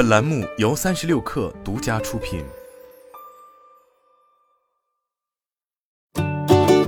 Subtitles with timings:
[0.00, 2.42] 本栏目由三十六氪独家出品。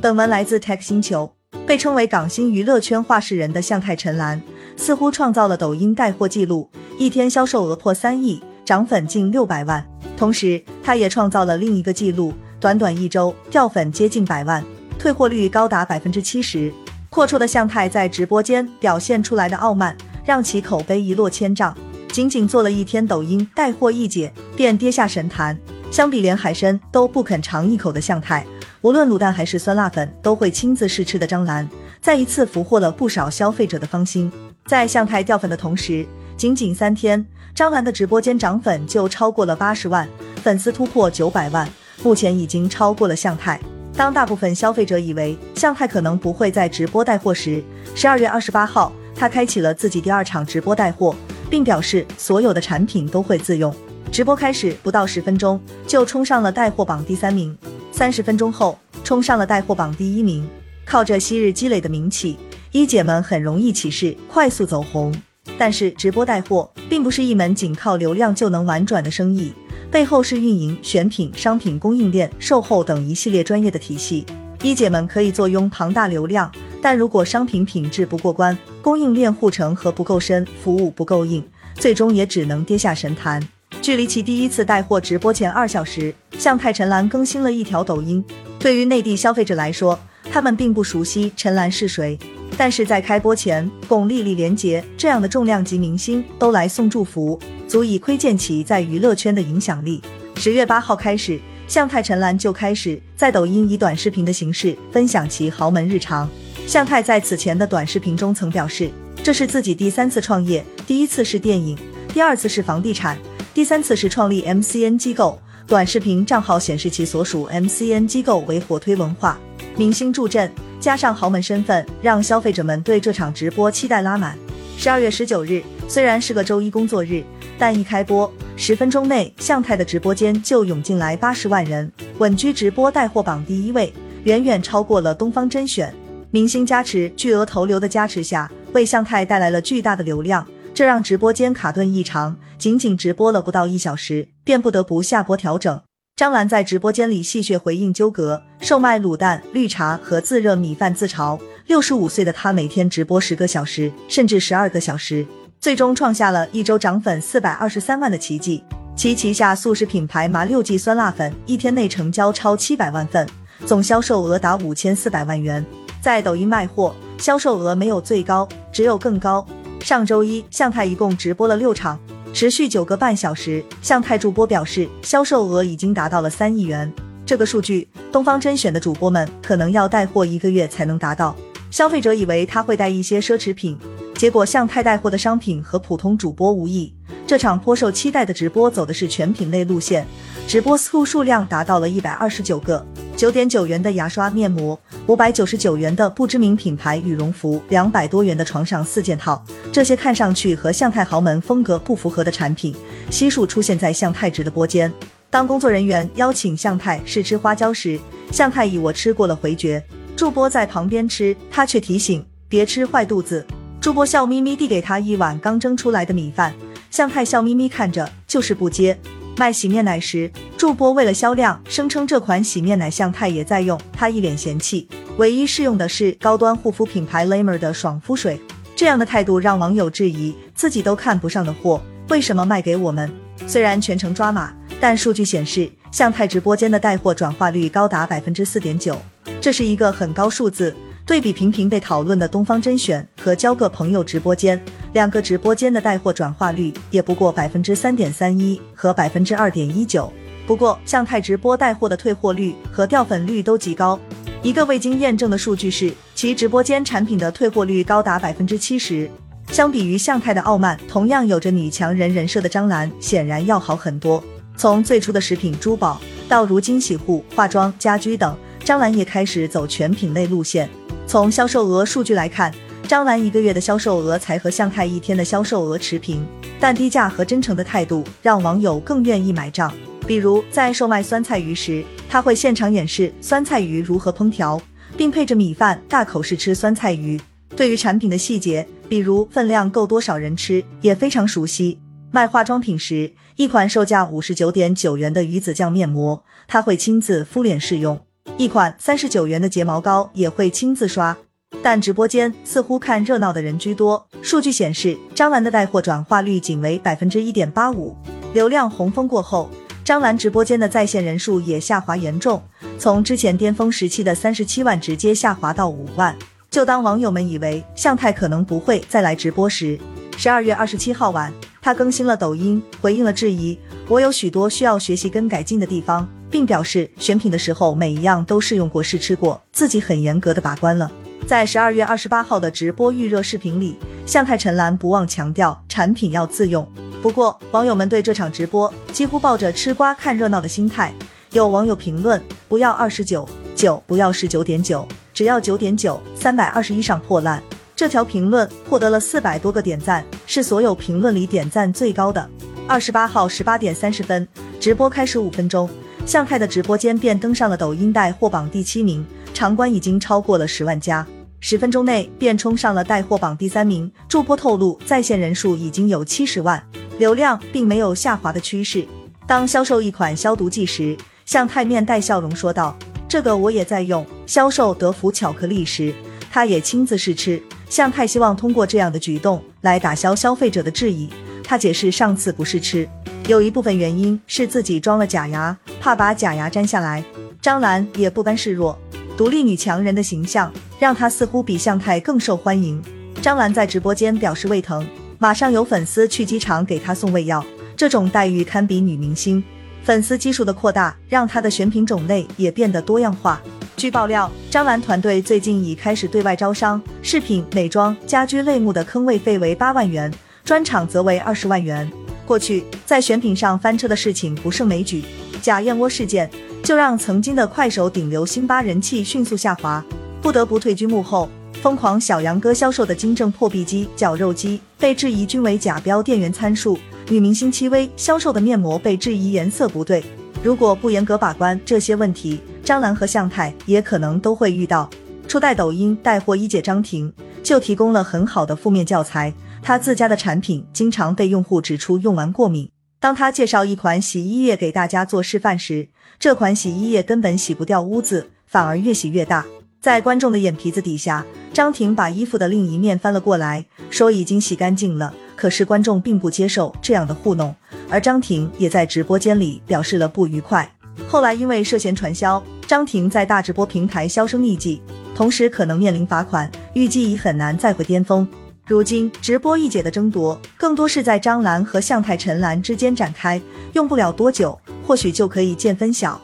[0.00, 1.34] 本文来自 Tech 星球。
[1.66, 4.40] 被称为港星娱乐圈话事人的向太陈岚，
[4.76, 9.84] 似乎创造了抖音带货记录，一天销售额破三亿，涨粉近六百万。
[10.16, 14.64] 同时，他也创造了另一个记录，短短一周掉粉接近百万，
[15.00, 16.72] 退货率高达百分之七十。
[17.08, 21.76] 阔绰的向太在直播间表现出来的傲慢，让其口碑一落千丈。
[22.12, 25.56] 仅仅做了一天抖音带货一姐，便跌下神坛。
[25.90, 28.44] 相比连海参都不肯尝一口的向太。
[28.80, 31.68] 无论卤蛋还是酸辣粉，都会亲自试吃的张兰，
[32.00, 34.30] 再一次俘获了不少消费者的芳心。
[34.66, 37.24] 在向太掉粉的同时，仅仅三天，
[37.54, 40.08] 张兰的直播间涨粉就超过了八十万，
[40.42, 41.68] 粉丝突破九百万，
[42.02, 43.60] 目前已经超过了向太。
[43.94, 47.62] 当大部分消费者以为向太可能不会在直播带货时，
[47.94, 51.14] 十二月二十八号，他开启了自己第二场直播带货，
[51.50, 53.74] 并表示所有的产品都会自用。
[54.12, 57.56] 直播开始不到十分钟，就冲上了带货榜第三名。
[57.92, 60.48] 三十分钟后，冲上了带货榜第一名。
[60.86, 62.36] 靠着昔日积累的名气，
[62.72, 65.14] 一姐们很容易起势，快速走红。
[65.58, 69.52] 但是直播带货并不是一门仅靠流量就能玩转的生意，
[69.90, 74.24] 背后是运营、选品、商品供应链、售后等一系列专业的体系。
[74.62, 76.50] 一姐们可以坐拥庞大流量，
[76.82, 83.42] 但如果商品品质不过关，供应链护城河不够深，服务不够硬，最终也只能跌下神坛。
[83.82, 88.24] 距离其第一次带货直播前二小时，向太陈岚更新了一条抖音。
[88.58, 89.98] 对于内地消费者来说，
[90.30, 92.18] 他们并不熟悉陈岚是谁，
[92.56, 100.02] 但是在开播前，巩俐、李连杰这样的重量级明星都来送祝福，足以窥见其在娱乐圈的影响力。
[100.36, 106.28] 十月八号开始，向太陈岚就开始在抖音以短视频的形式分享其豪门日常。
[106.70, 108.88] 向太在此前的短视频中曾表示，
[109.24, 111.76] 这是自己第三次创业，第一次是电影，
[112.14, 113.18] 第二次是房地产。
[113.52, 119.36] 第三次是创立 MCN 机构，短视频账号显示其所属 MCN 机构为火推文化，
[119.76, 120.48] 明星助阵，
[120.78, 124.38] 加上豪门身份，让消费者们对这场直播期待拉满。
[124.78, 127.24] 十二月十九日，虽然是个周一工作日，
[127.58, 133.92] 但一开播十分钟内，向太的直播间就涌进来八十万人，稳居直播带货榜第一位，
[134.22, 135.92] 远远超过了东方甄选。
[136.32, 140.46] 明星加持、巨额投流的加持下，为向太带来了巨大的流量。
[140.72, 145.80] 这让直播间卡顿异常，仅仅直播了不到一小时，便不得不下播调整。
[146.14, 151.38] 张兰在直播间里戏谑回应纠葛，售卖卤蛋、绿茶和自热米饭自嘲。
[151.66, 155.26] 六十五岁的她每天直播十个小时，甚至十二个小时，
[155.60, 158.62] 最终创下了一周涨粉四百二十三万的奇迹。
[158.94, 163.26] 其旗下速食品牌麻六记酸辣粉一天内成交超七百万份，
[163.66, 165.64] 总销售额达五千四百万元。
[166.00, 169.46] 在抖音卖货，销售额没有最高，只有更高。
[169.80, 171.98] 上周一，向太一共直播了六场，
[172.32, 173.62] 持续九个半小时。
[173.82, 176.90] 向太主播表示，销售额已经达到了三亿元。
[177.26, 181.36] 这个数据，东方甄选的主播们可能要带货一个月才能达到。
[181.70, 183.78] 消费者以为他会带一些奢侈品，
[184.14, 186.92] 结果向太带货的商品和普通主播无异。
[187.26, 190.04] 这场颇受期待的直播走的是全品类路线，
[190.48, 192.84] 直播数数量达到了一百二十九个。
[193.16, 194.76] 九点九元的牙刷面膜，
[195.10, 202.72] 五百九十九元的不知名品牌羽绒服，两百多元的床上四件套，这些看上去和向太豪门风格不符合的产品，
[203.10, 204.92] 悉数出现在向太直的播间。
[205.28, 207.98] 当工作人员邀请向太试吃花椒时，
[208.30, 209.82] 向太以我吃过了回绝。
[210.14, 213.44] 助播在旁边吃，他却提醒别吃坏肚子。
[213.80, 216.54] 助播笑眯眯递给他一碗刚蒸出来的米饭，
[216.88, 218.96] 向太笑眯眯看着，就是不接。
[219.36, 224.86] 卖洗面奶时，助播为了销量，声称这款洗面奶向太也在用，他一脸嫌弃。
[225.16, 228.40] 唯一适用的是高端护肤品牌 Lamer 的爽肤水，
[228.74, 233.10] 这样的态度让网友质疑，自己都看不上的货，为什么卖给我们？
[233.46, 238.96] 虽然全程抓马，但数据显示，向太直播间的带货转化率高达百分之四点九，
[239.40, 240.74] 这是一个很高数字。
[241.04, 250.10] 对比频频被讨论的东方甄选和交个朋友直播间，两个直播间的带货转化率也不过百分之三点三一和百分之二点一九。
[250.46, 253.98] 不过，向太直播带货的退货率和掉粉率都极高。
[254.42, 259.08] 一个未经验证的数据是，其直播间产品的退货率高达百分之七十。
[259.52, 264.22] 相比于向太的傲慢，同样有着女强人人设的张兰显然要好很多。
[264.56, 268.34] 从最初的食品、珠宝，到如今洗护、化妆、家居等，
[268.64, 270.66] 张兰也开始走全品类路线。
[271.06, 272.50] 从销售额数据来看，
[272.88, 276.26] 张兰一个月的销售额才和向太一天的销售额持平，
[276.58, 279.70] 但低价和真诚的态度让网友更愿意买账。
[280.10, 284.60] 比如在售卖酸菜鱼时，他会现场演示酸菜鱼如何烹调，
[284.96, 287.20] 并配着米饭大口试吃酸菜鱼。
[287.54, 291.78] 对于产品的细节，比如分量够多少人吃，也非常熟悉。
[292.10, 297.96] 卖化妆品时，一款售价五十九点九元的鱼子酱面膜，他会亲自敷脸试用；
[298.36, 301.16] 一款三十九元的睫毛膏也会亲自刷。
[301.62, 304.04] 但直播间似乎看热闹的人居多。
[304.22, 307.96] 数据显示，张兰的带货转化率仅为百分之一点八五。
[308.32, 309.48] 流量洪峰过后，
[309.84, 312.42] 张兰直播间的在线人数也下滑严重，
[312.78, 316.16] 从之前巅峰时期的三十七万直接下滑到五万。
[316.50, 319.78] 就当网友们以为向太可能不会再来直播时，
[320.16, 321.32] 十二月二十七号晚，
[321.62, 323.58] 他更新了抖音，回应了质疑。
[323.88, 330.90] 我有许多需要学习跟改进的地方，并表示选品的时候每一样都试用过试吃过，自己很严格的把关了。
[331.26, 336.66] 在十二月二十八号的直播预热视频里，向太陈岚不忘强调产品要自用。
[337.02, 340.92] 不过，网友们对这场直播几乎抱着吃瓜看热闹的心态。
[341.32, 347.42] 有网友评论：不要二十九九，不要十九点九，只要九点九，三百二十一上破烂。
[347.74, 352.28] 这条评论获得了四百多个点赞，是所有评论里点赞最高的。
[352.66, 354.28] 二十八号十八点三十分，
[354.60, 355.68] 直播开始五分钟，
[356.04, 359.04] 向太的直播间便登上了抖音带货榜第七名。
[359.32, 361.06] 场观已经超过了十万加，
[361.40, 363.90] 十分钟内便冲上了带货榜第三名。
[364.06, 366.62] 助播透露，在线人数已经有七十万，
[367.00, 368.86] 流量并没有下滑的趋势。
[369.26, 372.76] 当销售一款消毒剂时，向太面带笑容说道
[373.08, 375.94] ：“这个我也在用。”销售德芙巧克力时，
[376.30, 377.42] 他也亲自试吃。
[377.70, 381.08] 向太希望通过这样的举动来打消消费者的质疑。
[381.42, 382.86] 他解释，上次不试吃，
[383.28, 387.02] 有一部分原因是自己装了假牙，怕把假牙摘下来。
[387.40, 388.78] 张兰也不甘示弱。
[389.16, 392.82] 独立女强人的形象让她似乎比向太更受欢迎。
[393.22, 394.86] 张兰在直播间表示胃疼，
[395.22, 397.44] 马上有粉丝去机场给他送胃药，
[397.76, 399.44] 这种待遇堪比女明星。
[399.84, 403.38] 粉丝基数的扩大让她的选品种类也变得多样化。
[403.76, 410.10] 据爆料，张兰团队最近已开始对外招商，饰品、美妆、家居类目的坑位费为八万元，
[410.42, 411.90] 专场则为二十万元。
[412.24, 415.04] 过去在选品上翻车的事情不胜枚举，
[415.42, 416.30] 假燕窝事件。
[416.62, 419.84] 就让曾经的快手顶流辛巴人气迅速下滑，
[420.22, 421.28] 不得不退居幕后。
[421.60, 426.78] 疯狂小杨哥销售的金正破壁机、绞肉机被质疑均为假标电源参数，
[427.10, 430.02] 女明星戚薇销售的面膜被质疑颜色不对。
[430.42, 434.88] 如果不严格把关这些问题，张兰和向太也可能都会遇到。
[435.28, 437.12] 初代抖音带货一姐张婷
[437.42, 442.70] 就提供了很好的负面教材，她自家的产品经常被用户指出用完过敏。
[442.98, 449.44] 当她介绍一款洗衣液给大家做示范时，这款洗衣液根本洗不掉污渍，反而越洗越大。
[449.80, 451.24] 在观众的眼皮子底下，
[451.54, 455.14] 张婷把衣服的另一面翻了过来，说已经洗干净了。
[455.34, 457.54] 可是观众并不接受这样的糊弄，
[457.88, 460.70] 而张婷也在直播间里表示了不愉快。
[461.08, 464.82] 后来因为涉嫌传销，张婷在大直播平台销声匿迹，
[465.14, 468.28] 同时可能面临罚款，预计已很难再回巅峰。
[468.66, 473.40] 如今直播一姐的争夺，更多是在张兰和向太陈岚之间展开，
[473.72, 474.60] 用不了多久。
[474.86, 476.20] 或许就可以见分晓。